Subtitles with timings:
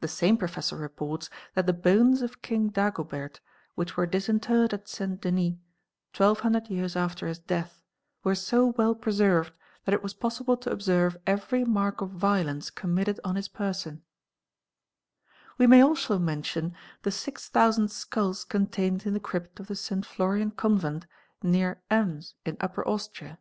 [0.00, 3.38] The same professot reports that the bones of King Dagobert
[3.76, 5.20] which were disinterred St.
[5.20, 5.54] Denis
[6.12, 7.80] twelve hundred years after his death
[8.24, 12.70] were so well preserved | that it was possible to observe every mark of violence
[12.70, 14.02] committed on his person
[15.58, 19.68] (182 183)_ We may also mention the six thousand skulls contained in the eryp of
[19.68, 20.04] the St.
[20.04, 21.06] Florian Convent
[21.40, 23.38] near Ems in Upper Austria.